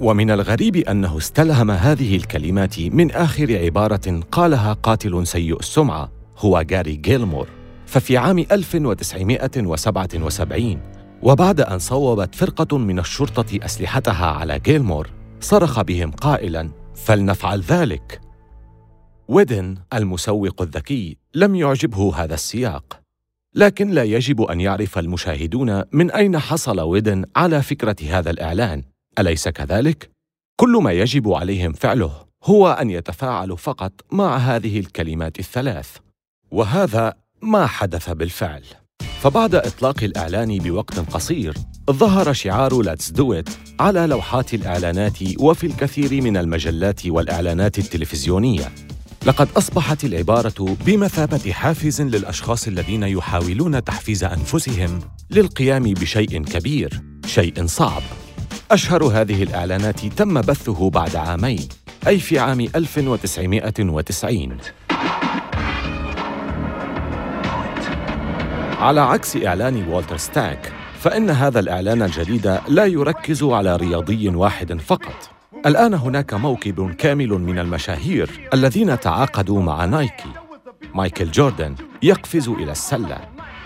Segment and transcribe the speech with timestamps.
[0.00, 6.96] ومن الغريب أنه استلهم هذه الكلمات من آخر عبارة قالها قاتل سيء السمعة هو جاري
[6.96, 7.63] جيلمور.
[7.94, 10.80] ففي عام 1977
[11.22, 18.20] وبعد أن صوبت فرقة من الشرطة أسلحتها على جيلمور صرخ بهم قائلاً فلنفعل ذلك.
[19.28, 23.00] ويدن المسوق الذكي لم يعجبه هذا السياق
[23.54, 28.82] لكن لا يجب أن يعرف المشاهدون من أين حصل ويدن على فكرة هذا الإعلان.
[29.18, 30.10] أليس كذلك؟
[30.56, 32.12] كل ما يجب عليهم فعله
[32.44, 35.96] هو أن يتفاعلوا فقط مع هذه الكلمات الثلاث.
[36.50, 38.62] وهذا ما حدث بالفعل.
[39.22, 41.54] فبعد إطلاق الإعلان بوقت قصير
[41.90, 43.42] ظهر شعار Just do it
[43.80, 48.72] على لوحات الإعلانات وفي الكثير من المجلات والإعلانات التلفزيونية.
[49.26, 55.00] لقد أصبحت العبارة بمثابة حافز للأشخاص الذين يحاولون تحفيز أنفسهم
[55.30, 58.02] للقيام بشيء كبير شيء صعب.
[58.70, 61.68] أشهر هذه الإعلانات تم بثه بعد عامين
[62.06, 64.58] أي في عام 1990
[68.84, 75.30] على عكس إعلان والتر ستاك فإن هذا الإعلان الجديد لا يركز على رياضي واحد فقط.
[75.66, 80.28] الآن هناك موكب كامل من المشاهير الذين تعاقدوا مع نايكي.
[80.94, 83.18] مايكل جوردن يقفز إلى السلة.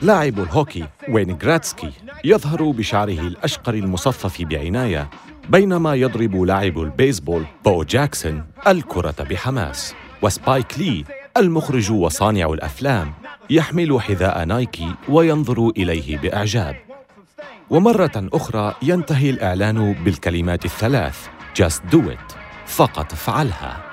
[0.02, 1.90] لاعب الهوكي وين جراتسكي
[2.24, 5.10] يظهر بشعره الأشقر المصفف بعناية
[5.48, 9.94] بينما يضرب لاعب البيسبول بو جاكسون الكرة بحماس.
[10.22, 11.04] وسبايك لي
[11.36, 13.12] المخرج وصانع الأفلام
[13.50, 16.76] يحمل حذاء نايكي وينظر إليه بإعجاب.
[17.70, 22.36] ومرة أخرى ينتهي الإعلان بالكلمات الثلاث Just do it.
[22.66, 23.84] فقط افعلها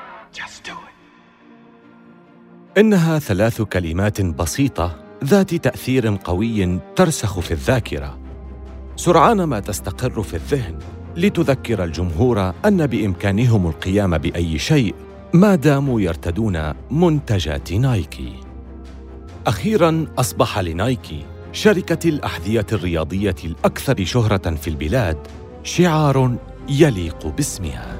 [2.77, 8.19] إنها ثلاث كلمات بسيطة ذات تأثير قوي ترسخ في الذاكرة.
[8.95, 10.79] سرعان ما تستقر في الذهن
[11.15, 14.95] لتذكر الجمهور أن بإمكانهم القيام بأي شيء
[15.33, 18.44] ما داموا يرتدون منتجات نايكي.
[19.47, 25.17] أخيراً أصبح لنايكي شركة الأحذية الرياضية الأكثر شهرة في البلاد
[25.63, 26.35] شعار
[26.69, 27.99] يليق باسمها.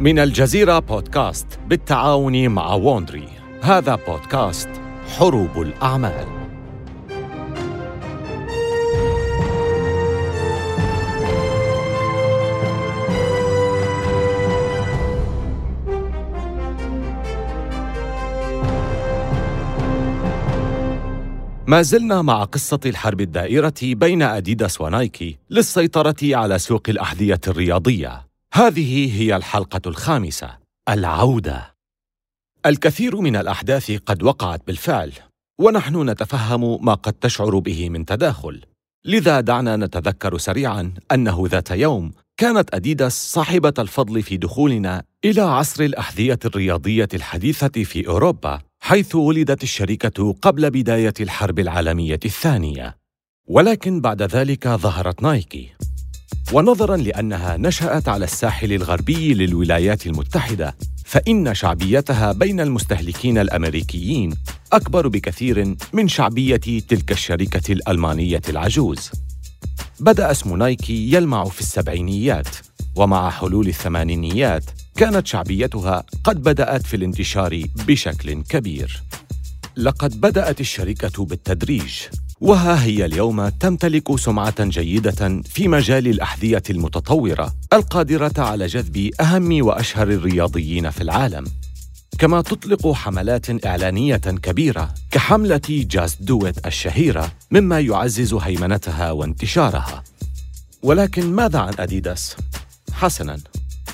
[0.00, 3.28] من الجزيرة بودكاست بالتعاون مع ووندري
[3.62, 4.68] هذا بودكاست
[5.18, 6.37] حروب الأعمال.
[21.68, 28.26] ما زلنا مع قصة الحرب الدائرة بين أديداس ونايكي للسيطرة على سوق الأحذية الرياضية.
[28.52, 31.74] هذه هي الحلقة الخامسة، العودة.
[32.66, 35.12] الكثير من الأحداث قد وقعت بالفعل،
[35.60, 38.64] ونحن نتفهم ما قد تشعر به من تداخل.
[39.04, 45.84] لذا دعنا نتذكر سريعا أنه ذات يوم كانت أديداس صاحبة الفضل في دخولنا إلى عصر
[45.84, 52.96] الأحذية الرياضية الحديثة في أوروبا حيث ولدت الشركة قبل بداية الحرب العالمية الثانية.
[53.48, 55.70] ولكن بعد ذلك ظهرت نايكي.
[56.52, 64.34] ونظرا لأنها نشأت على الساحل الغربي للولايات المتحدة فإن شعبيتها بين المستهلكين الأمريكيين
[64.72, 69.10] أكبر بكثير من شعبية تلك الشركة الألمانية العجوز.
[70.00, 72.48] بدأ اسم نايكي يلمع في السبعينيات
[72.96, 74.64] ومع حلول الثمانينيات
[74.98, 79.02] كانت شعبيتها قد بدأت في الانتشار بشكل كبير.
[79.76, 81.92] لقد بدأت الشركة بالتدريج
[82.40, 90.08] وها هي اليوم تمتلك سمعة جيدة في مجال الأحذية المتطورة القادرة على جذب أهم وأشهر
[90.08, 91.44] الرياضيين في العالم.
[92.18, 100.04] كما تطلق حملات إعلانية كبيرة كحملة جاست دويت الشهيرة مما يعزز هيمنتها وانتشارها.
[100.82, 102.36] ولكن ماذا عن اديداس
[102.92, 103.38] حسنا.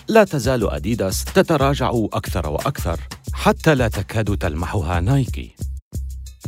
[0.09, 3.01] لا تزال أديداس تتراجع أكثر وأكثر
[3.33, 5.56] حتى لا تكاد تلمحها نايكي.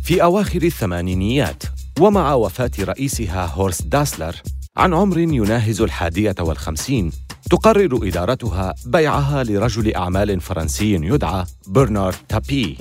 [0.03, 1.63] في أواخر الثمانينيات
[2.01, 4.37] ومع وفاة رئيسها هورست داسلر
[4.77, 7.13] عن عمر يناهز الحادية والخمسين
[7.51, 12.79] تقرر إدارتها بيعها لرجل أعمال فرنسي يدعى برنارد تابي.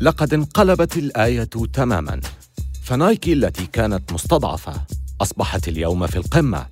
[0.00, 2.20] لقد انقلبت الآية تماماً
[2.82, 4.72] فنايكي التي كانت مستضعفة
[5.20, 6.66] أصبحت اليوم في القمة.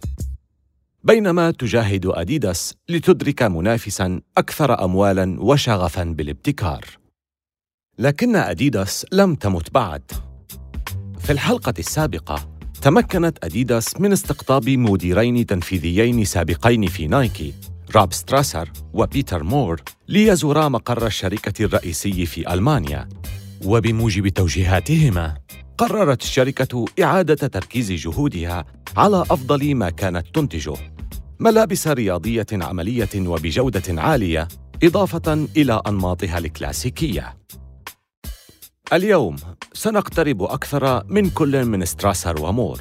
[1.06, 6.85] بينما تجاهد أديداس لتدرك منافساً أكثر أموالاً وشغفاً بالابتكار.
[7.99, 10.03] لكن أديداس لم تمت بعد.
[11.19, 17.55] في الحلقة السابقة تمكنت أديداس من استقطاب مديرين تنفيذيين سابقين في نايكي
[17.94, 23.09] راب ستراسر وبيتر مور ليزورا مقر الشركة الرئيسي في ألمانيا.
[23.64, 25.37] وبموجب توجيهاتهما
[25.79, 28.64] قررت الشركة إعادة تركيز جهودها
[28.97, 30.96] على أفضل ما كانت تنتجه.
[31.41, 34.49] ملابس رياضية عملية وبجودة عالية
[34.83, 37.37] إضافة إلى أنماطها الكلاسيكية.
[38.93, 39.37] اليوم
[39.73, 42.81] سنقترب أكثر من كل من ستراسر ومور.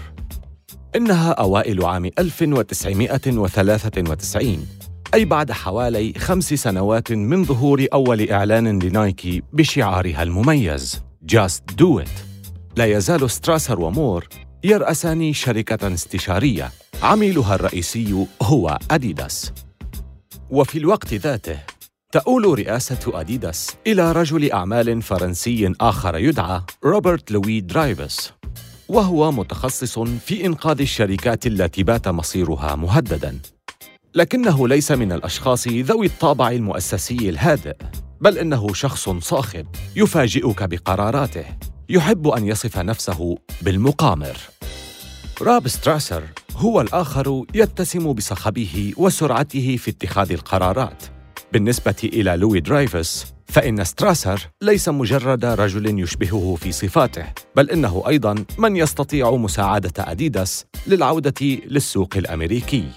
[0.96, 4.68] إنها أوائل عام 1993
[5.14, 12.10] أي بعد حوالي خمس سنوات من ظهور أول إعلان لنايكي بشعارها المميز Just Do It.
[12.76, 14.28] لا يزال ستراسر ومور
[14.64, 16.72] يرأسان شركة استشارية
[17.04, 19.54] عميلها الرئيسي هو أديداس.
[20.50, 21.60] وفي الوقت ذاته
[22.12, 28.34] تؤول رئاسة أديداس إلى رجل أعمال فرنسي آخر يدعى روبرت لوي درايفس.
[28.90, 33.40] وهو متخصص في إنقاذ الشركات التي بات مصيرها مهدداً.
[34.16, 37.76] لكنه ليس من الأشخاص ذوي الطابع المؤسسي الهادئ
[38.22, 41.46] بل إنه شخص صاخب يفاجئك بقراراته
[41.90, 44.38] يحب أن يصف نفسه بالمقامر.
[45.42, 46.24] روب ستراسر
[46.56, 51.04] هو الآخر يتسم بصخبه وسرعته في اتخاذ القرارات.
[51.54, 58.46] بالنسبة إلى لوي درايفس فإن ستراسر ليس مجرد رجل يشبهه في صفاته بل إنه أيضاً
[58.58, 62.88] من يستطيع مساعدة أديداس للعودة للسوق الأمريكي.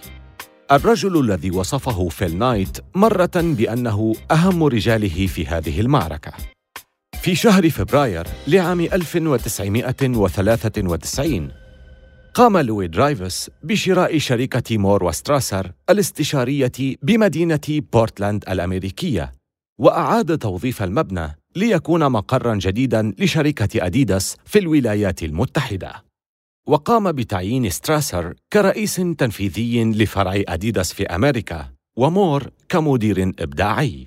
[0.72, 6.32] الرجل الذي وصفه فيل نايت مرة بأنه أهم رجاله في هذه المعركة.
[7.22, 11.57] في شهر فبراير لعام 1993
[12.38, 17.60] قام لوي درايفس بشراء شركة مور وستراسر الاستشارية بمدينة
[17.92, 19.32] بورتلاند الأمريكية
[19.80, 26.04] وأعاد توظيف المبنى ليكون مقرا جديدا لشركة أديداس في الولايات المتحدة.
[26.68, 34.06] وقام بتعيين ستراسر كرئيس تنفيذي لفرع أديداس في أمريكا ومور كمدير إبداعي.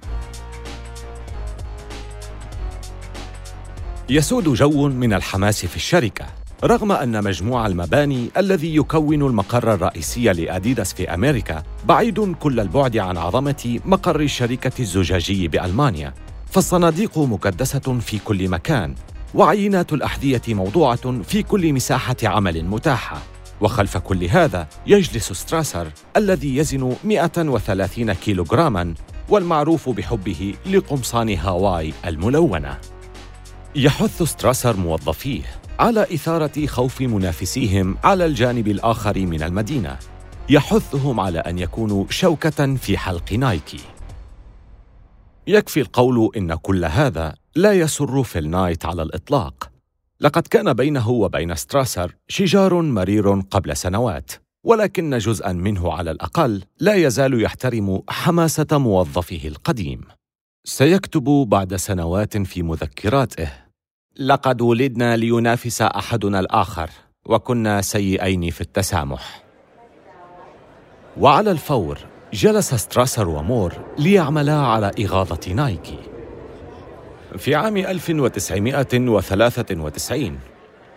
[4.09, 6.40] يسود جو من الحماس في الشركة.
[6.63, 13.17] رغم أن مجموع المباني الذي يكون المقر الرئيسي لأديداس في أمريكا بعيد كل البعد عن
[13.17, 16.13] عظمة مقر الشركة الزجاجي بألمانيا
[16.51, 18.95] فالصناديق مكدسة في كل مكان
[19.33, 23.17] وعينات الأحذية موضوعة في كل مساحة عمل متاحة.
[23.61, 25.87] وخلف كل هذا يجلس ستراسر
[26.17, 28.93] الذي يزن 130 كيلوغراما
[29.29, 32.77] والمعروف بحبه لقمصان هاواي الملونة.
[33.75, 39.97] يحث ستراسر موظفيه على إثارة خوف منافسيهم على الجانب الآخر من المدينة.
[40.49, 43.79] يحثهم على أن يكونوا شوكة في حلق نايكي.
[45.47, 49.71] يكفي القول إن كل هذا لا يسر فيل نايت على الإطلاق.
[50.19, 54.31] لقد كان بينه وبين ستراسر شجار مرير قبل سنوات
[54.63, 60.01] ولكن جزءا منه على الأقل لا يزال يحترم حماسة موظفه القديم.
[60.63, 63.70] سيكتب بعد سنوات في مذكراته
[64.19, 66.89] لقد ولدنا لينافس أحدنا الآخر
[67.25, 69.43] وكنا سيئين في التسامح.
[71.17, 71.97] وعلى الفور
[72.33, 75.99] جلس ستراسر ومور ليعملا على إغاظة نايكي.
[77.37, 80.39] في عام 1993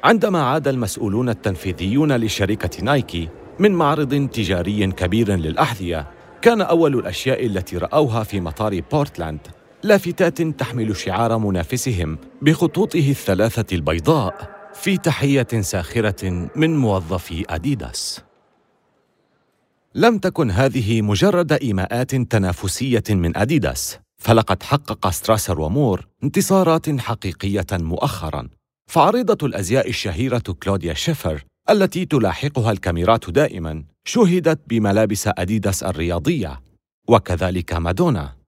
[0.04, 3.28] عندما عاد المسؤولون التنفيذيون لشركة نايكي
[3.58, 6.06] من معرض تجاري كبير للأحذية
[6.42, 9.40] كان أول الأشياء التي رأوها في مطار بورتلاند.
[9.84, 18.20] لافتات تحمل شعار منافسهم بخطوطه الثلاثة البيضاء في تحية ساخرة من موظفي أديداس.
[19.94, 28.48] لم تكن هذه مجرد إيماءات تنافسية من أديداس، فلقد حقق ستراسر ومور انتصارات حقيقية مؤخراً.
[28.90, 36.60] فعريضة الأزياء الشهيرة كلوديا شيفر التي تلاحقها الكاميرات دائماً شوهدت بملابس أديداس الرياضية،
[37.08, 38.43] وكذلك مادونا.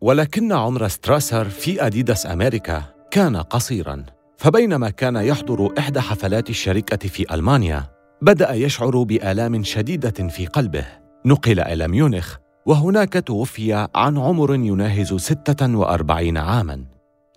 [0.00, 4.04] ولكن عمر ستراسر في أديداس أمريكا كان قصيراً.
[4.36, 7.84] فبينما كان يحضر إحدى حفلات الشركة في ألمانيا
[8.22, 10.86] بدأ يشعر بآلام شديدة في قلبه.
[11.26, 12.36] نقل إلى ميونخ
[12.66, 16.84] وهناك توفي عن عمر يناهز 46 عاماً.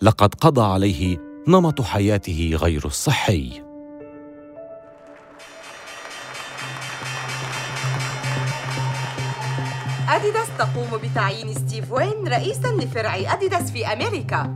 [0.01, 3.70] لقد قضى عليه نمط حياته غير الصحي.
[10.12, 14.56] أديداس تقوم بتعيين ستيف وين رئيساً لفرع أديداس في أمريكا.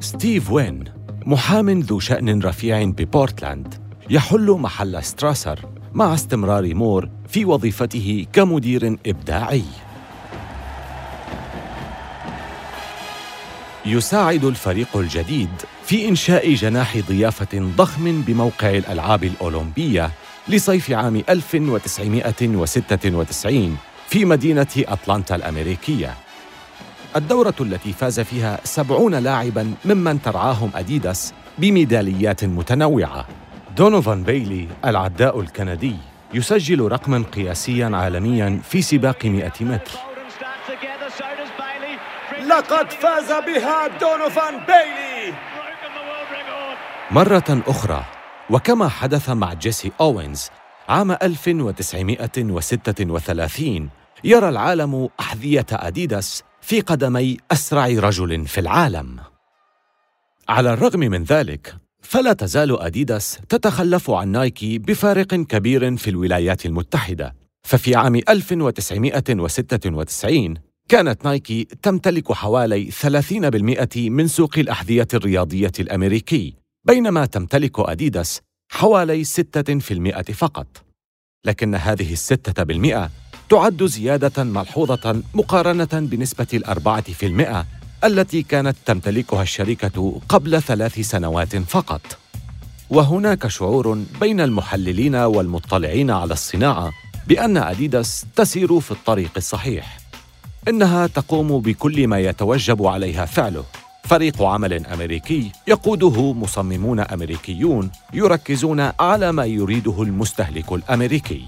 [0.00, 0.84] ستيف وين
[1.26, 3.74] محام ذو شأن رفيع ببورتلاند
[4.10, 5.60] يحل محل ستراسر
[5.92, 9.64] مع استمرار مور في وظيفته كمدير إبداعي.
[13.86, 15.50] يساعد الفريق الجديد
[15.84, 20.10] في إنشاء جناح ضيافة ضخم بموقع الألعاب الأولمبية
[20.48, 23.76] لصيف عام 1996
[24.08, 26.14] في مدينة أطلانتا الأمريكية.
[27.16, 33.28] الدورة التي فاز فيها سبعون لاعباً ممن ترعاهم أديداس بميداليات متنوعة.
[33.76, 35.96] دونوفان بيلي العداء الكندي
[36.34, 39.92] يسجل رقماً قياسياً عالمياً في سباق 100 متر.
[42.46, 45.34] لقد فاز بها دونوفان بيلي.
[47.10, 48.04] مرة أخرى
[48.50, 50.50] وكما حدث مع جيسي أوينز
[50.88, 53.90] عام 1936
[54.24, 59.16] يرى العالم أحذية أديداس في قدمي أسرع رجل في العالم.
[60.48, 67.34] على الرغم من ذلك فلا تزال أديداس تتخلف عن نايكي بفارق كبير في الولايات المتحدة.
[67.62, 70.54] ففي عام 1996
[70.88, 80.32] كانت نايكي تمتلك حوالي 30% من سوق الأحذية الرياضية الأمريكي بينما تمتلك أديداس حوالي 6%
[80.32, 80.84] فقط.
[81.44, 83.10] لكن هذه الستة بالمئة
[83.48, 87.66] تعد زيادة ملحوظة مقارنة بنسبة الأربعة في المئة
[88.04, 92.18] التي كانت تمتلكها الشركة قبل ثلاث سنوات فقط.
[92.90, 96.92] وهناك شعور بين المحللين والمطلعين على الصناعة
[97.26, 99.98] بأن أديداس تسير في الطريق الصحيح.
[100.68, 103.64] إنها تقوم بكل ما يتوجب عليها فعله.
[104.04, 111.46] فريق عمل أمريكي يقوده مصممون أمريكيون يركزون على ما يريده المستهلك الأمريكي.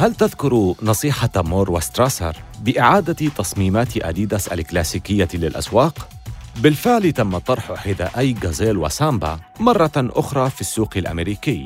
[0.00, 6.08] هل تذكر نصيحة مور وستراسر بإعادة تصميمات أديداس الكلاسيكية للأسواق؟
[6.56, 11.64] بالفعل تم طرح حذائي غازيل وسامبا مرة أخرى في السوق الأمريكي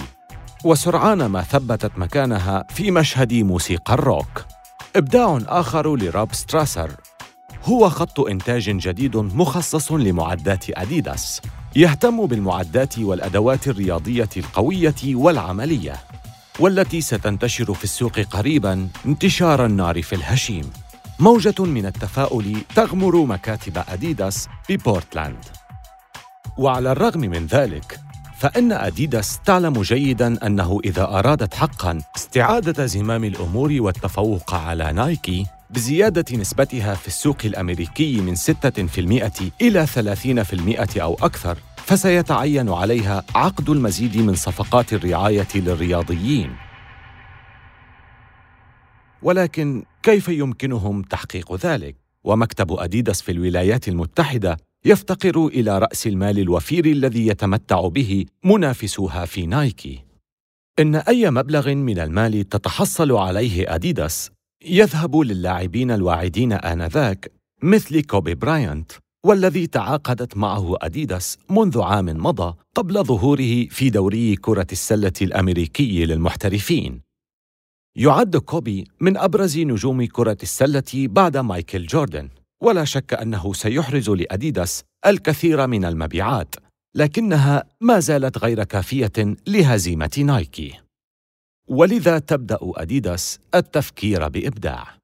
[0.64, 4.44] وسرعان ما ثبتت مكانها في مشهد موسيقى الروك
[4.96, 6.90] إبداع آخر لراب ستراسر
[7.64, 11.40] هو خط إنتاج جديد مخصص لمعدات أديداس
[11.76, 15.94] يهتم بالمعدات والأدوات الرياضية القوية والعملية
[16.60, 20.70] والتي ستنتشر في السوق قريبا انتشار النار في الهشيم.
[21.18, 25.44] موجة من التفاؤل تغمر مكاتب أديداس ببورتلاند.
[26.58, 28.00] وعلى الرغم من ذلك
[28.38, 36.36] فإن أديداس تعلم جيداً أنه إذا أرادت حقاً استعادة زمام الأمور والتفوق على نايكي بزيادة
[36.36, 41.58] نسبتها في السوق الأمريكي من 6% إلى 30% أو أكثر.
[41.86, 46.56] فسيتعين عليها عقد المزيد من صفقات الرعاية للرياضيين.
[49.22, 56.86] ولكن كيف يمكنهم تحقيق ذلك؟ ومكتب أديداس في الولايات المتحدة يفتقر إلى رأس المال الوفير
[56.86, 60.04] الذي يتمتع به منافسوها في نايكي.
[60.78, 64.30] إن أي مبلغ من المال تتحصل عليه أديداس
[64.66, 68.92] يذهب للاعبين الواعدين آنذاك مثل كوبي برايانت.
[69.24, 77.00] والذي تعاقدت معه أديداس منذ عام مضى قبل ظهوره في دوري كرة السلة الأمريكي للمحترفين.
[77.96, 82.28] يعد كوبي من أبرز نجوم كرة السلة بعد مايكل جوردن،
[82.62, 86.54] ولا شك أنه سيحرز لأديداس الكثير من المبيعات،
[86.94, 90.80] لكنها ما زالت غير كافية لهزيمة نايكي.
[91.68, 94.98] ولذا تبدأ أديداس التفكير بإبداع.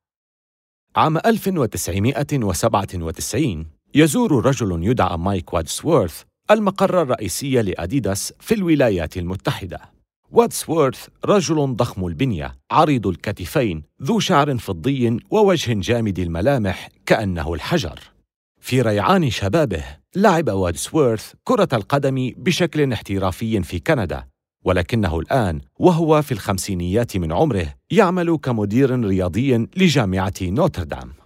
[0.96, 9.80] عام 1997 يزور رجل يدعى مايك وادسورث المقر الرئيسي لأديداس في الولايات المتحدة.
[10.30, 18.00] واتسوورث رجل ضخم البنية عريض الكتفين ذو شعر فضي ووجه جامد الملامح كأنه الحجر.
[18.61, 19.85] في ريعان شبابه
[20.16, 24.25] لعب وادسوورث كرة القدم بشكل احترافي في كندا
[24.64, 31.19] ولكنه الآن وهو في الخمسينيات من عمره يعمل كمدير رياضي لجامعة نوتردام.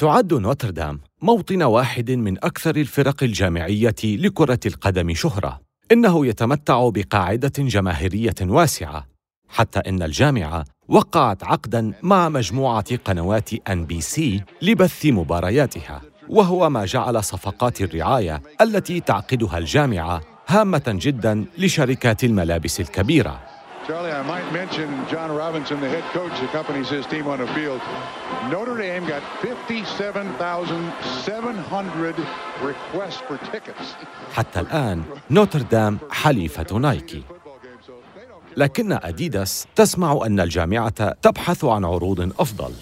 [0.00, 5.60] تعد نوتردام موطن واحد من أكثر الفرق الجامعية لكرة القدم شهرة.
[5.92, 9.06] إنه يتمتع بقاعدة جماهيرية واسعة
[9.48, 16.84] حتى إن الجامعة وقعت عقداً مع مجموعة قنوات أن بي سي لبث مبارياتها وهو ما
[16.84, 23.49] جعل صفقات الرعاية التي تعقدها الجامعة هامة جدا لشركات الملابس الكبيرة.
[23.89, 27.79] Charlie, I might mention John Robinson, the head coach accompanies his team on the field.
[28.49, 32.15] Notre Dame got 57,700
[32.63, 33.95] requests for tickets.
[34.33, 37.23] حتى الآن نوتردام حليفة نايكي
[38.57, 42.73] لكن أديداس تسمع أن الجامعة تبحث عن عروض أفضل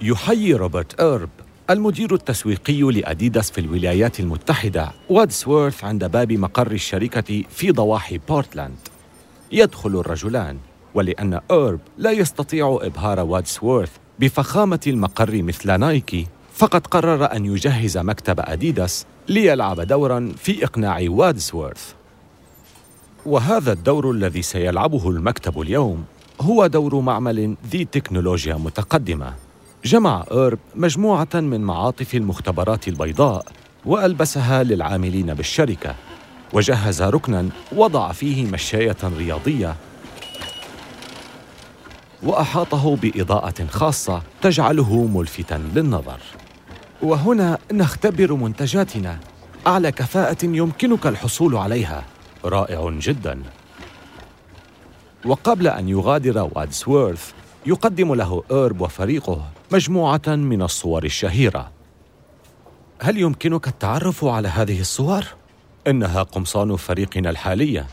[0.00, 1.30] يحيي روبرت إيرب
[1.71, 8.77] المدير التسويقي لأديداس في الولايات المتحدة وادسورث عند باب مقر الشركة في ضواحي بورتلاند.
[9.51, 10.57] يدخل الرجلان
[10.93, 18.39] ولأن إيرب لا يستطيع إبهار وادسورث بفخامة المقر مثل نايكي فقد قرر أن يجهز مكتب
[18.39, 21.93] أديداس ليلعب دورا في إقناع وادسورث.
[23.25, 26.03] وهذا الدور الذي سيلعبه المكتب اليوم
[26.41, 29.33] هو دور معمل ذي تكنولوجيا متقدمة.
[29.85, 33.45] جمع إيرب مجموعة من معاطف المختبرات البيضاء
[33.85, 35.95] وألبسها للعاملين بالشركة
[36.53, 39.75] وجهز ركنا وضع فيه مشاية رياضية
[42.23, 46.19] وأحاطه بإضاءة خاصة تجعله ملفتا للنظر.
[47.01, 49.19] وهنا نختبر منتجاتنا
[49.67, 52.03] أعلى كفاءة يمكنك الحصول عليها.
[52.45, 53.43] رائع جدا.
[55.25, 57.31] وقبل أن يغادر وادسورث
[57.65, 59.45] يقدم له إيرب وفريقه.
[59.73, 61.71] مجموعة من الصور الشهيرة
[63.01, 65.25] هل يمكنك التعرف على هذه الصور؟
[65.87, 67.87] إنها قمصان فريقنا الحالية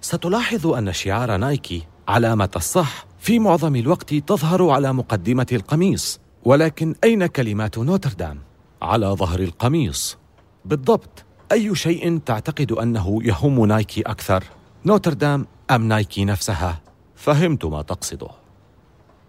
[0.00, 7.26] ستلاحظ أن شعار نايكي علامة الصح في معظم الوقت تظهر على مقدمة القميص ولكن أين
[7.26, 8.38] كلمات نوتردام؟
[8.82, 10.18] على ظهر القميص
[10.64, 14.44] بالضبط أي شيء تعتقد أنه يهم نايكي أكثر؟
[14.86, 16.80] نوتردام أم نايكي نفسها؟
[17.16, 18.43] فهمت ما تقصده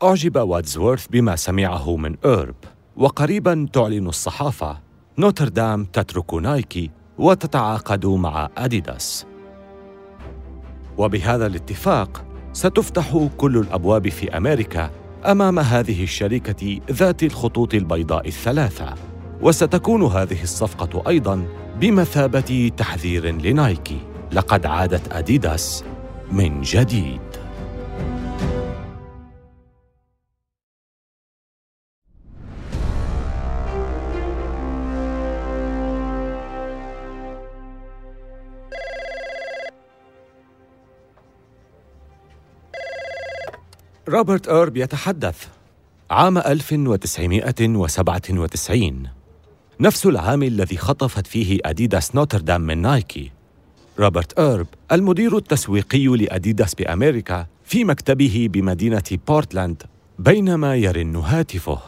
[0.06, 2.56] أعجب وادزورث بما سمعه من إيرب
[2.98, 4.78] وقريبا تعلن الصحافة
[5.18, 9.26] نوتردام تترك نايكي وتتعاقد مع أديداس.
[10.98, 14.92] وبهذا الاتفاق ستفتح كل الأبواب في أمريكا
[15.26, 18.96] أمام هذه الشركة ذات الخطوط البيضاء الثلاثة
[19.42, 21.48] وستكون هذه الصفقة أيضا
[21.80, 24.00] بمثابة تحذير لنايكي.
[24.32, 25.84] لقد عادت أديداس
[26.32, 27.25] من جديد.
[44.10, 45.48] روبرت إيرب يتحدث
[46.12, 49.10] عام 1997
[49.80, 53.32] نفس العام الذي خطفت فيه أديداس نوتردام من نايكي.
[54.00, 59.84] روبرت إيرب المدير التسويقي لأديداس بأمريكا في مكتبه بمدينة بورتلاند
[60.20, 61.80] بينما يرن هاتفه.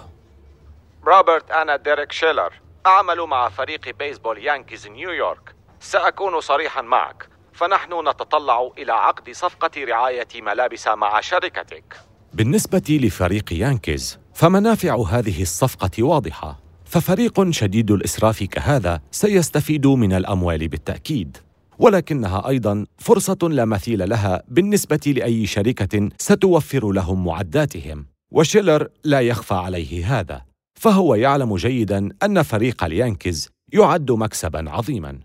[1.07, 2.53] روبرت أنا ديريك شيلر.
[2.85, 7.29] أعمل مع فريق بيسبول يانكيز نيويورك سأكون صريحا معك.
[7.53, 12.06] فنحن نتطلع إلى عقد صفقة رعاية ملابس مع شركتك.
[12.37, 16.59] بالنسبة لفريق يانكيز فمنافع هذه الصفقة واضحة.
[16.85, 21.37] ففريق شديد الإسراف كهذا سيستفيد من الأموال بالتأكيد.
[21.79, 28.05] ولكنها أيضا فرصة لا مثيل لها بالنسبة لأي شركة ستوفر لهم معداتهم.
[28.31, 30.41] وشيلر لا يخفى عليه هذا
[30.79, 35.19] فهو يعلم جيدا أن فريق اليانكيز يعد مكسبا عظيما.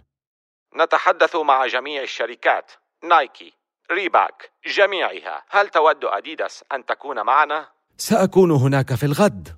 [0.82, 2.72] نتحدث مع جميع الشركات
[3.04, 3.61] نايكي.
[3.92, 5.42] ريبوك جميعها.
[5.50, 9.48] هل تود أديداس أن تكون معنا؟ سأكون هناك في الغد.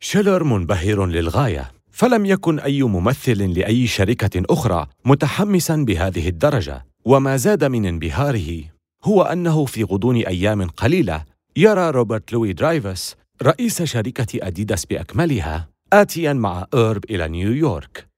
[0.00, 1.72] شيلر منبهر للغاية.
[1.92, 6.86] فلم يكن أي ممثل لأي شركة أخرى متحمسا بهذه الدرجة.
[7.04, 8.64] وما زاد من انبهاره
[9.04, 11.24] هو أنه في غضون أيام قليلة
[11.56, 18.08] يرى روبرت لوي درايفس رئيس شركة أديداس بأكملها آتيا مع إيرب إلى نيويورك.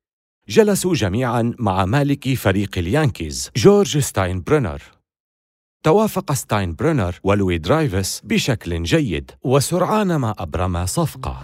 [0.49, 4.83] جلسوا جميعا مع مالك فريق اليانكيز جورج ستاينبرينر
[5.83, 11.37] توافق ستاينبرينر ولوي درايفس بشكل جيد وسرعان ما أبرما صفقة.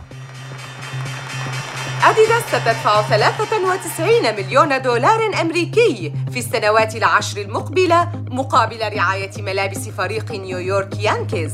[2.03, 11.01] أديداس ستدفع 93 مليون دولار أمريكي في السنوات العشر المقبلة مقابل رعاية ملابس فريق نيويورك
[11.01, 11.53] يانكيز.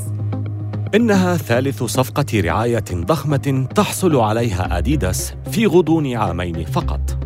[0.95, 7.19] إنها ثالث صفقة رعاية ضخمة تحصل عليها أديداس في غضون عامين فقط.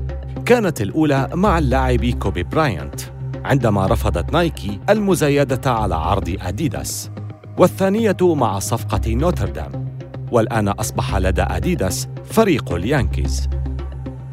[0.47, 3.01] كانت الأولى مع اللاعب كوبي برايانت.
[3.46, 7.11] عندما رفضت نايكي المزايدة على عرض أديداس،
[7.59, 9.98] والثانية مع صفقة نوتردام،
[10.32, 13.48] والآن أصبح لدى أديداس فريق اليانكيز.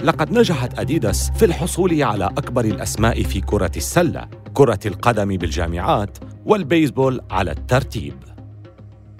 [0.04, 7.22] لقد نجحت أديداس في الحصول على أكبر الأسماء في كرة السلة، كرة القدم بالجامعات، والبيسبول
[7.32, 8.16] على الترتيب.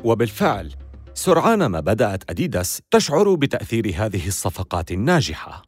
[0.04, 0.74] وبالفعل
[1.14, 5.64] سرعان ما بدأت أديداس تشعر بتأثير هذه الصفقات الناجحة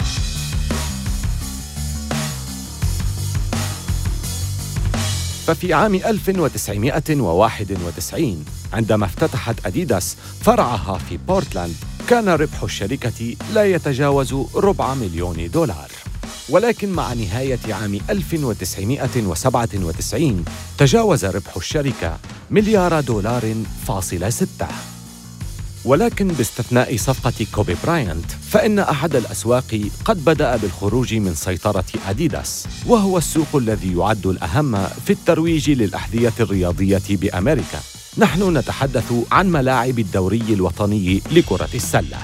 [5.47, 11.75] ففي عام 1991 عندما افتتحت أديداس فرعها في بورتلاند
[12.09, 15.91] كان ربح الشركة لا يتجاوز ربع مليون دولار.
[16.49, 20.45] ولكن مع نهاية عام 1997
[20.77, 22.17] تجاوز ربح الشركة
[22.51, 23.53] مليار دولار
[23.87, 24.67] فاصل ستة.
[25.85, 33.17] ولكن باستثناء صفقة كوبي برايانت فإن أحد الأسواق قد بدأ بالخروج من سيطرة أديداس وهو
[33.17, 37.79] السوق الذي يعد الأهم في الترويج للأحذية الرياضية بأمريكا.
[38.17, 42.17] نحن نتحدث عن ملاعب الدوري الوطني لكرة السلة.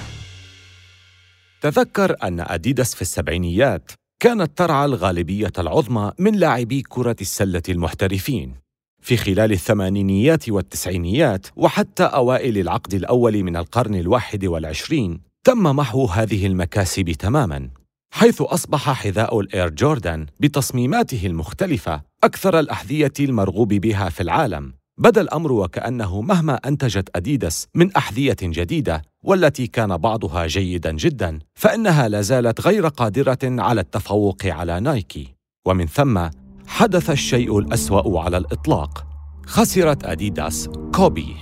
[1.62, 8.56] تذكر أن أديداس في السبعينيات كانت ترعى الغالبية العظمى من لاعبي كرة السلة المحترفين.
[9.02, 16.48] في خلال الثمانينيات والتسعينيات وحتى أوائل العقد الأول من القرن الواحد والعشرين تم محو هذه
[16.48, 17.70] المكاسب تماماً
[18.14, 24.74] حيث أصبح حذاء الإير جوردان بتصميماته المختلفة أكثر الأحذية المرغوب بها في العالم.
[24.98, 32.08] بدا الأمر وكأنه مهما أنتجت أديداس من أحذية جديدة والتي كان بعضها جيدا جدا فإنها
[32.08, 35.36] لا زالت غير قادرة على التفوق على نايكي.
[35.66, 36.30] ومن ثم
[36.72, 39.06] حدث الشيء الأسوأ على الإطلاق.
[39.46, 41.36] خسرت أديداس كوبي.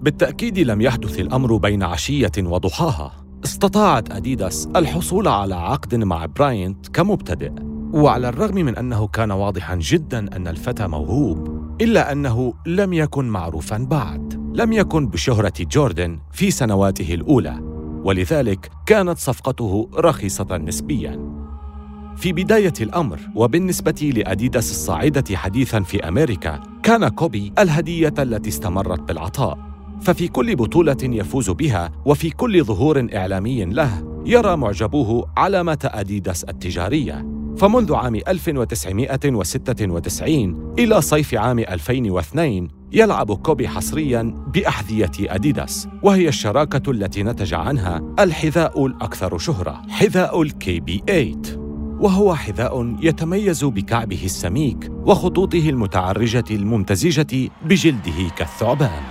[0.00, 3.12] بالتأكيد لم يحدث الأمر بين عشية وضحاها.
[3.44, 7.52] استطاعت أديداس الحصول على عقد مع برايانت كمبتدئ.
[7.92, 11.48] وعلى الرغم من أنه كان واضحا جدا أن الفتى موهوب
[11.80, 14.52] إلا أنه لم يكن معروفا بعد.
[14.54, 17.60] لم يكن بشهرة جوردن في سنواته الأولى
[18.04, 21.43] ولذلك كانت صفقته رخيصة نسبيا.
[22.16, 29.58] في بداية الأمر وبالنسبة لأديداس الصاعدة حديثا في أمريكا كان كوبي الهدية التي استمرت بالعطاء.
[30.02, 37.26] ففي كل بطولة يفوز بها وفي كل ظهور إعلامي له يرى معجبوه علامة أديداس التجارية.
[37.56, 44.22] فمنذ عام 1996 إلى صيف عام 2002 يلعب كوبي حصريا
[44.54, 51.63] بأحذية أديداس وهي الشراكة التي نتج عنها الحذاء الأكثر شهرة حذاء ال KB 8
[52.04, 59.02] وهو حذاء يتميز بكعبه السميك وخطوطه المتعرجة الممتزجة بجلده كالثعبان.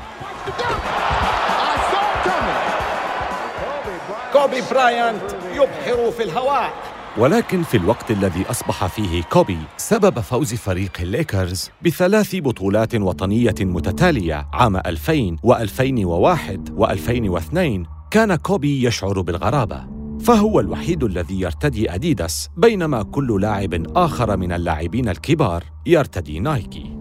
[4.33, 6.73] كوبي برايانت يبحر في الهواء.
[7.17, 14.47] ولكن في الوقت الذي أصبح فيه كوبي سبب فوز فريق الليكرز بثلاث بطولات وطنية متتالية
[14.53, 19.92] عام 2000 و2001 و2002 كان كوبي يشعر بالغرابة.
[20.23, 26.97] فهو الوحيد الذي يرتدي أديداس بينما كل لاعب آخر من اللاعبين الكبار يرتدي نايكي.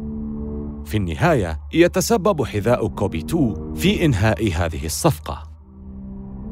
[0.84, 5.42] في النهاية يتسبب حذاء كوبي 2 في إنهاء هذه الصفقة.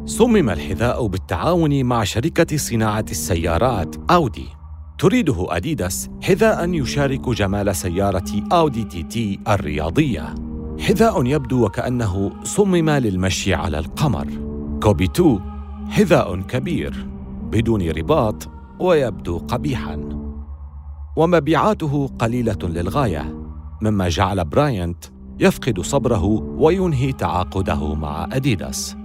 [0.04, 4.46] صمم الحذاء بالتعاون مع شركة صناعة السيارات أودي.
[4.98, 10.34] تريده أديداس حذاء يشارك جمال سيارة أودي TT الرياضية.
[10.80, 14.26] حذاء يبدو وكأنه صمم للمشي على القمر.
[14.82, 15.49] كوبي 2
[15.90, 17.06] حذاء كبير
[17.52, 18.48] بدون رباط
[18.80, 20.00] ويبدو قبيحا.
[21.16, 23.34] ومبيعاته قليلة للغاية
[23.82, 25.04] مما جعل برايانت
[25.40, 26.24] يفقد صبره
[26.58, 28.96] وينهي تعاقده مع أديداس.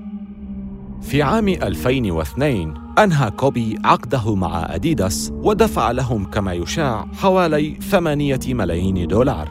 [1.01, 9.07] في عام 2002 أنهى كوبي عقده مع أديداس ودفع لهم كما يشاع حوالي 8 ملايين
[9.07, 9.49] دولار.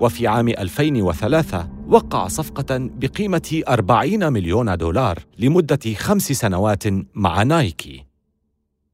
[0.00, 8.04] وفي عام 2003 وقع صفقة بقيمة 40 مليون دولار لمدة خمس سنوات مع نايكي.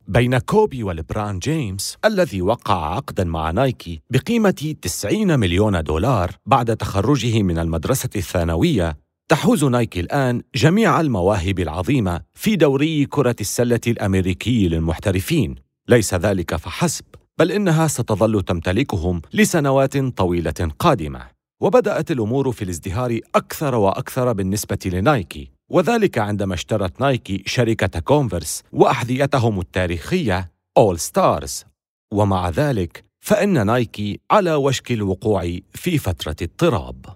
[0.08, 7.42] بين كوبي وليبرون جيمس الذي وقع عقدا مع نايكي بقيمة 90 مليون دولار بعد تخرجه
[7.42, 8.96] من المدرسة الثانوية
[9.28, 15.54] تحوز نايكي الآن جميع المواهب العظيمة في دوري كرة السلة الأمريكي للمحترفين.
[15.88, 17.04] ليس ذلك فحسب
[17.38, 21.39] بل إنها ستظل تمتلكهم لسنوات طويلة قادمة.
[21.60, 29.60] وبدأت الأمور في الازدهار أكثر وأكثر بالنسبة لنايكي وذلك عندما اشترت نايكي شركة كونفرس وأحذيتهم
[29.60, 31.64] التاريخية All Stars
[32.12, 37.06] ومع ذلك فإن نايكي على وشك الوقوع في فترة اضطراب.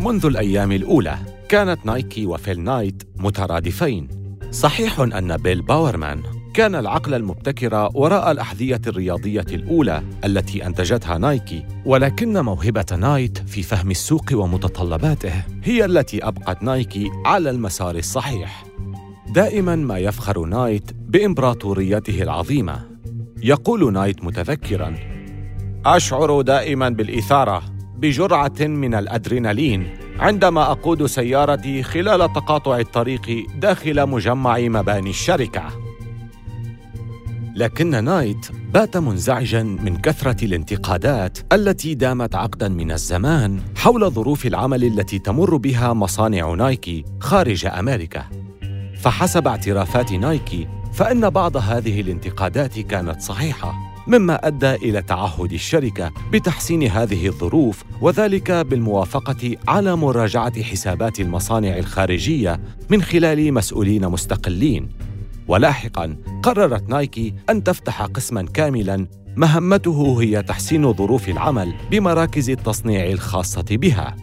[0.00, 1.18] منذ الأيام الأولى
[1.48, 4.08] كانت نايكي وفيل نايت مترادفين.
[4.50, 12.38] صحيح أن بيل باورمان كان العقل المبتكر وراء الأحذية الرياضية الأولى التي أنتجتها نايكي ولكن
[12.38, 18.64] موهبة نايت في فهم السوق ومتطلباته هي التي أبقت نايكي على المسار الصحيح.
[19.28, 22.80] دائما ما يفخر نايت بإمبراطوريته العظيمة.
[23.42, 24.94] يقول نايت متذكرا
[25.86, 27.62] أشعر دائما بالإثارة
[27.96, 29.86] بجرعة من الأدرينالين
[30.18, 35.83] عندما أقود سيارتي خلال تقاطع الطريق داخل مجمع مباني الشركة.
[37.56, 44.84] لكن نايت بات منزعجا من كثرة الانتقادات التي دامت عقدا من الزمان حول ظروف العمل
[44.84, 48.24] التي تمر بها مصانع نايكي خارج أمريكا.
[49.00, 53.74] فحسب اعترافات نايكي فإن بعض هذه الانتقادات كانت صحيحة
[54.06, 62.60] مما أدى إلى تعهد الشركة بتحسين هذه الظروف وذلك بالموافقة على مراجعة حسابات المصانع الخارجية
[62.90, 64.88] من خلال مسؤولين مستقلين.
[65.48, 73.64] ولاحقا قررت نايكي أن تفتح قسما كاملا مهمته هي تحسين ظروف العمل بمراكز التصنيع الخاصة
[73.70, 74.16] بها.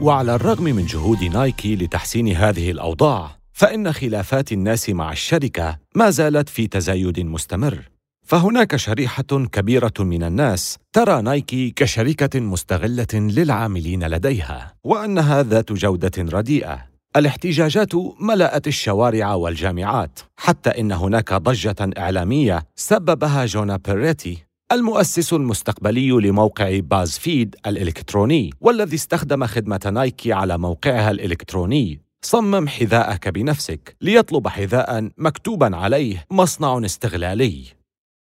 [0.00, 6.48] وعلى الرغم من جهود نايكي لتحسين هذه الأوضاع فإن خلافات الناس مع الشركة ما زالت
[6.48, 7.90] في تزايد مستمر.
[8.26, 16.89] فهناك شريحة كبيرة من الناس ترى نايكي كشركة مستغلة للعاملين لديها وأنها ذات جودة رديئة.
[17.16, 24.38] الاحتجاجات ملأت الشوارع والجامعات حتى إن هناك ضجة إعلامية سببها جونا بيريتي
[24.72, 32.00] المؤسس المستقبلي لموقع باز فيد الإلكتروني والذي استخدم خدمة نايكي على موقعها الإلكتروني.
[32.22, 37.64] صمم حذاءك بنفسك ليطلب حذاء مكتوبا عليه مصنع استغلالي.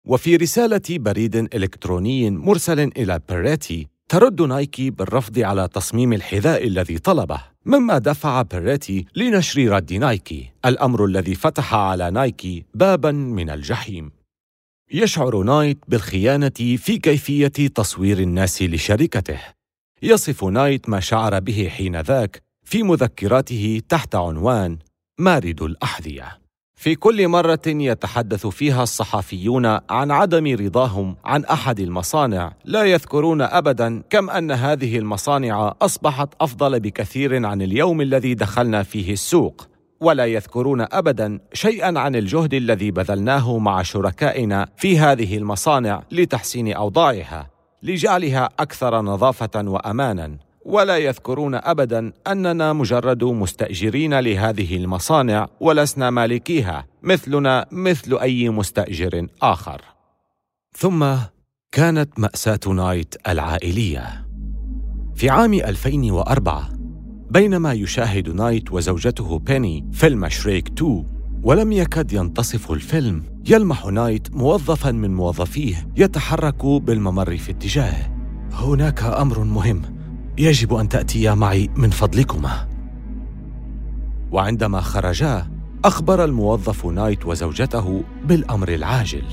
[0.08, 7.42] وفي رسالة بريد إلكتروني مرسل إلى بيريتي ترد نايكي بالرفض على تصميم الحذاء الذي طلبه
[7.66, 14.12] مما دفع بيريتي لنشر رد نايكي الأمر الذي فتح على نايكي بابا من الجحيم.
[14.92, 19.40] يشعر نايت بالخيانة في كيفية تصوير الناس لشركته.
[20.02, 24.78] يصف نايت ما شعر به حين ذاك في مذكراته تحت عنوان
[25.20, 26.47] مارد الأحذية.
[26.78, 34.04] في كل مرة يتحدث فيها الصحفيون عن عدم رضاهم عن أحد المصانع، لا يذكرون أبدا
[34.10, 39.68] كم أن هذه المصانع أصبحت أفضل بكثير عن اليوم الذي دخلنا فيه السوق،
[40.02, 47.50] ولا يذكرون ابدا شيئا عن الجهد الذي بذلناه مع شركائنا في هذه المصانع لتحسين أوضاعها
[47.84, 50.47] لجعلها أكثر نظافة وامانا.
[50.68, 59.82] ولا يذكرون ابدا أننا مجرد مستأجرين لهذه المصانع ولسنا مالكيها مثلنا مثل أي مستأجر آخر.
[60.78, 61.06] ثم
[61.72, 64.28] كانت مأساة نايت العائلية.
[65.16, 66.70] في عام 2004
[67.30, 71.06] بينما يشاهد نايت وزوجته بيني فيلم شريك 2
[71.44, 78.18] ولم يكد ينتصف الفيلم يلمح نايت موظفا من موظفيه يتحرك بالممر في اتجاهه.
[78.52, 79.97] هناك أمر مهم.
[80.40, 82.68] يجب أن تأتيا معي من فضلكما.
[84.32, 85.48] وعندما خرجا
[85.86, 89.24] أخبر الموظف نايت وزوجته بالأمر العاجل.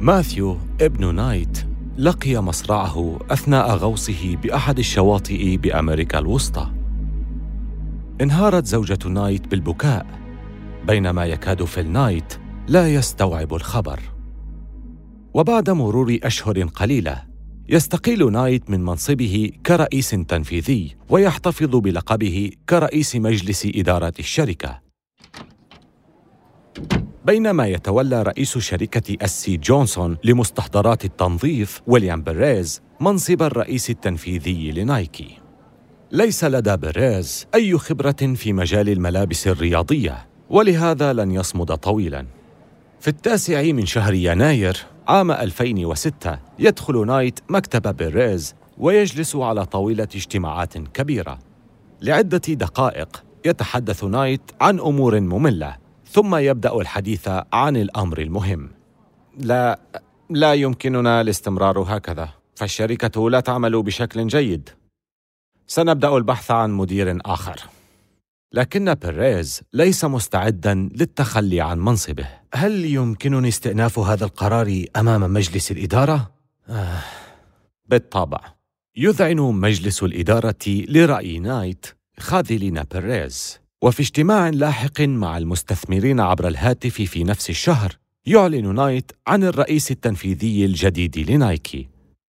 [0.00, 1.58] ماثيو ابن نايت
[1.98, 6.70] لقي مصرعه أثناء غوصه بأحد الشواطئ بأمريكا الوسطى.
[8.20, 10.06] انهارت زوجة نايت بالبكاء
[10.86, 12.34] بينما يكاد فيل نايت
[12.68, 14.00] لا يستوعب الخبر.
[15.34, 17.27] وبعد مرور أشهر قليلة
[17.70, 24.80] يستقيل نايت من منصبه كرئيس تنفيذي ويحتفظ بلقبه كرئيس مجلس إدارة الشركة.
[27.24, 35.38] بينما يتولى رئيس شركة إس سي جونسون لمستحضرات التنظيف ويليام بيريز منصب الرئيس التنفيذي لنايكي.
[36.12, 42.26] ليس لدى بيريز أي خبرة في مجال الملابس الرياضية ولهذا لن يصمد طويلا.
[43.00, 50.78] في التاسع من شهر يناير عام 2006 يدخل نايت مكتب بيريز ويجلس على طاولة اجتماعات
[50.78, 51.38] كبيرة.
[52.02, 55.76] لعدة دقائق يتحدث نايت عن أمور مملة
[56.10, 58.70] ثم يبدأ الحديث عن الأمر المهم.
[59.38, 59.80] لا
[60.30, 62.28] لا يمكننا الاستمرار هكذا.
[62.56, 64.68] فالشركة لا تعمل بشكل جيد.
[65.66, 67.60] سنبدأ البحث عن مدير آخر.
[68.52, 72.28] لكن بيريز ليس مستعدا للتخلي عن منصبه.
[72.54, 76.30] هل يمكنني استئناف هذا القرار أمام مجلس الإدارة؟
[76.68, 77.02] آه.
[77.86, 78.40] بالطبع.
[78.96, 81.86] يذعن مجلس الإدارة لرأي نايت
[82.18, 83.58] خاذلين بيريز.
[83.82, 87.92] وفي اجتماع لاحق مع المستثمرين عبر الهاتف في نفس الشهر
[88.26, 91.88] يعلن نايت عن الرئيس التنفيذي الجديد لنايكي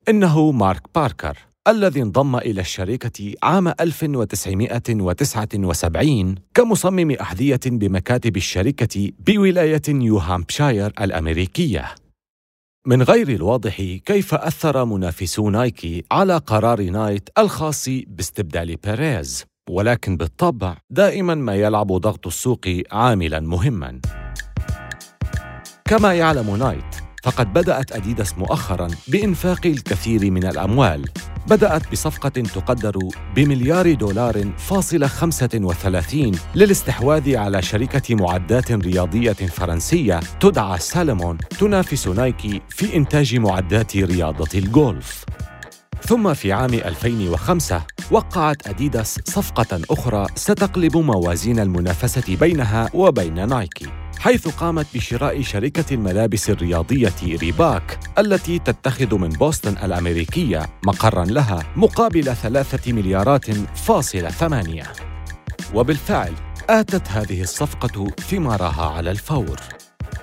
[0.10, 1.38] إنه مارك باركر.
[1.68, 11.96] الذي انضم إلى الشركة عام 1979 كمصمم أحذية بمكاتب الشركة بولاية نيو هامبشاير الأمريكية.
[12.88, 20.78] من غير الواضح كيف أثر منافسو نايكي على قرار نايت الخاص باستبدال بيريز، ولكن بالطبع
[20.90, 24.00] دائما ما يلعب ضغط السوق عاملا مهما.
[25.86, 31.10] كما يعلم نايت فقد بدأت أديداس مؤخرا بإنفاق الكثير من الأموال.
[31.48, 32.98] بدأت بصفقة تقدر
[33.36, 42.96] بمليار دولار فاصلة 35 للاستحواذ على شركة معدات رياضية فرنسية تدعى سالومون تنافس نايكي في
[42.96, 45.26] إنتاج معدات رياضة الجولف
[46.08, 47.82] ثم في عام 2005
[48.12, 54.01] وقعت أديداس صفقة أخرى ستقلب موازين المنافسة بينها وبين نايكي.
[54.22, 62.36] حيث قامت بشراء شركة الملابس الرياضية ريبوك التي تتخذ من بوسطن الأمريكية مقرا لها مقابل
[62.36, 64.84] ثلاثة مليارات فاصلة ثمانية.
[65.74, 66.34] وبالفعل
[66.70, 69.60] آتت هذه الصفقة ثمارها على الفور.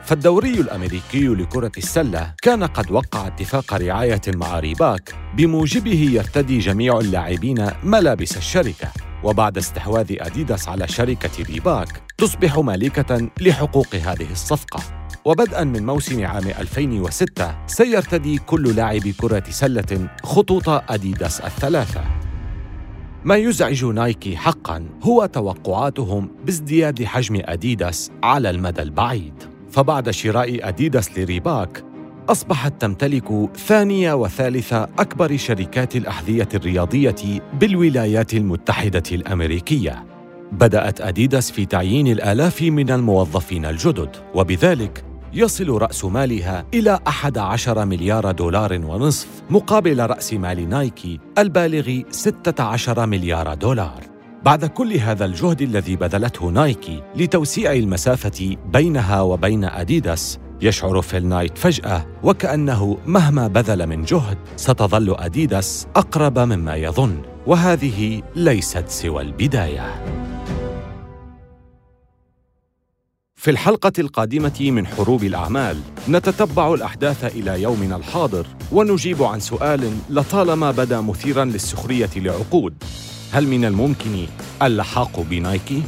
[0.09, 7.71] فالدوري الأمريكي لكرة السلة كان قد وقع اتفاق رعاية مع ريبوك بموجبه يرتدي جميع اللاعبين
[7.83, 8.88] ملابس الشركة.
[9.25, 14.81] وبعد استحواذ أديداس على شركة ريبوك تصبح مالكة لحقوق هذه الصفقة.
[15.25, 22.05] وبدءا من موسم عام 2006 سيرتدي كل لاعب كرة سلة خطوط أديداس الثلاثة.
[23.25, 29.58] ما يزعج نايكي حقا هو توقعاتهم بازدياد حجم أديداس على المدى البعيد.
[29.70, 31.85] فبعد شراء أديداس لريباك
[32.28, 40.04] أصبحت تمتلك ثانية وثالث أكبر شركات الأحذية الرياضية بالولايات المتحدة الأمريكية.
[40.52, 48.31] بدأت أديداس في تعيين الآلاف من الموظفين الجدد، وبذلك يصل رأس مالها إلى 11 مليار
[48.31, 54.17] دولار ونصف مقابل رأس مال نايكي البالغ 16 مليار دولار.
[54.44, 61.59] بعد كل هذا الجهد الذي بذلته نايكي لتوسيع المسافة بينها وبين أديداس يشعر فيل نايت
[61.59, 70.05] فجأة وكأنه مهما بذل من جهد ستظل أديداس أقرب مما يظن وهذه ليست سوى البداية.
[73.37, 80.70] في الحلقة القادمة من حروب الأعمال نتتبع الأحداث إلى يومنا الحاضر ونجيب عن سؤال لطالما
[80.70, 82.74] بدا مثيرا للسخرية لعقود.
[83.32, 84.26] هل من الممكن
[84.62, 85.82] اللحاق بنايكي؟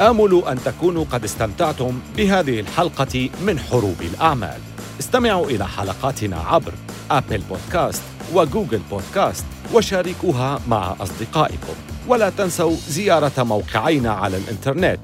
[0.00, 4.58] آمل أن تكونوا قد استمتعتم بهذه الحلقة من حروب الأعمال.
[5.00, 6.72] استمعوا إلى حلقاتنا عبر
[7.10, 8.02] أبل بودكاست
[8.34, 11.74] وجوجل بودكاست وشاركوها مع أصدقائكم.
[12.08, 15.00] ولا تنسوا زيارة موقعينا على الإنترنت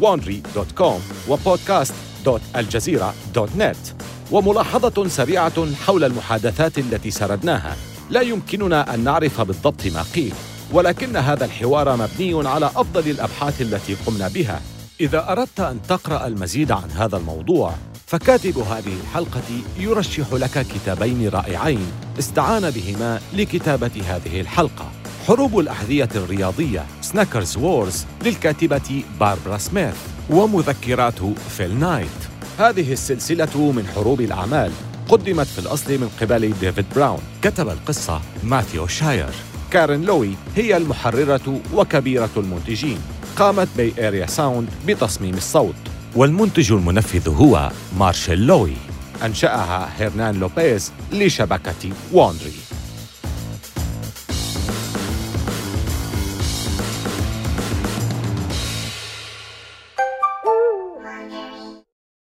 [0.00, 3.92] wonry.com وبودكاست.الجزيرة.net
[4.30, 7.76] وملاحظة سريعة حول المحادثات التي سردناها.
[8.10, 10.32] لا يمكننا أن نعرف بالضبط ما قيل.
[10.72, 14.60] ولكن هذا الحوار مبني على أفضل الأبحاث التي قمنا بها.
[15.00, 17.74] إذا أردت أن تقرأ المزيد عن هذا الموضوع
[18.06, 19.42] فكاتب هذه الحلقة
[19.78, 21.92] يرشح لك كتابين رائعين.
[22.18, 24.90] استعان بهما لكتابة هذه الحلقة.
[25.26, 29.94] حروب الأحذية الرياضية Sneakers Wars للكاتبة باربرا سميث
[30.30, 31.18] ومذكرات
[31.56, 32.08] فيل نايت.
[32.58, 34.72] هذه السلسلة من حروب الأعمال
[35.08, 39.30] قدمت في الأصل من قبل ديفيد براون كتب القصة ماثيو شاير.
[39.72, 42.98] كارين لوي هي المحررة وكبيرة المنتجين.
[43.36, 45.74] قامت Bay Area Sound بتصميم الصوت.
[46.16, 48.72] والمنتج المنفذ هو مارشيل لوي.
[49.22, 52.67] أنشأها هيرنان لوبيز لشبكة Wondery.